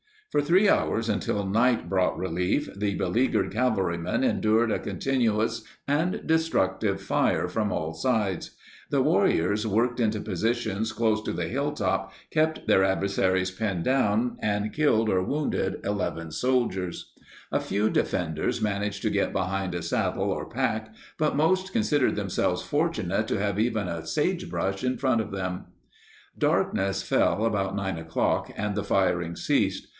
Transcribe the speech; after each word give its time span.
For 0.31 0.41
three 0.41 0.69
hours, 0.69 1.09
until 1.09 1.45
night 1.45 1.89
brought 1.89 2.17
relief, 2.17 2.69
the 2.75 2.95
beleagured 2.97 3.51
cavalrymen 3.51 4.23
endured 4.23 4.71
a 4.71 4.79
continuous 4.79 5.61
and 5.87 6.25
destructive 6.25 7.01
fire 7.01 7.49
from 7.49 7.71
all 7.71 7.93
sides. 7.93 8.51
The 8.89 9.03
warriors 9.03 9.67
worked 9.67 9.99
into 9.99 10.21
positions 10.21 10.91
close 10.93 11.21
to 11.23 11.33
the 11.33 11.49
hilltop, 11.49 12.13
kept 12.31 12.65
their 12.65 12.83
adversaries 12.83 13.51
pinned 13.51 13.83
down, 13.83 14.37
and 14.39 14.73
killed 14.73 15.09
or 15.09 15.21
wounded 15.21 15.81
11 15.83 16.31
soldiers. 16.31 17.11
A 17.51 17.59
few 17.59 17.89
defenders 17.89 18.61
managed 18.61 19.01
to 19.03 19.09
get 19.09 19.33
behind 19.33 19.75
a 19.75 19.83
saddle 19.83 20.31
or 20.31 20.47
pack, 20.49 20.95
but 21.19 21.35
most 21.35 21.73
considered 21.73 22.15
themselves 22.15 22.63
fortunate 22.63 23.27
to 23.27 23.37
have 23.39 23.59
even 23.59 23.89
a 23.89 24.07
sagebrush 24.07 24.81
in 24.83 24.97
front 24.97 25.19
of 25.21 25.31
them. 25.31 25.65
Darkness 26.37 27.03
fell 27.03 27.45
about 27.45 27.75
nine 27.75 27.97
o'clock, 27.97 28.49
and 28.55 28.75
the 28.75 28.83
firing 28.83 29.35
ceased. 29.35 29.89